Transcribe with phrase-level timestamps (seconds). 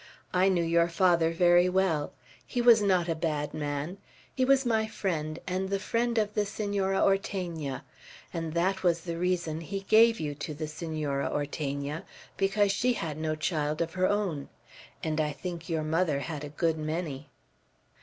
[0.33, 2.11] I knew your father very well.
[2.43, 3.99] He was not a bad man.
[4.33, 7.83] He was my friend, and the friend of the Senora Ortegna;
[8.33, 12.03] and that was the reason he gave you to the Senora Ortegna,
[12.35, 14.49] because she had no child of her own.
[15.03, 17.29] And I think your mother had a good many."